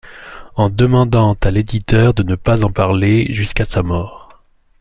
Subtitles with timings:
[0.55, 4.41] En demandant à l'éditeur de ne pas en parler jusqu'à sa mort.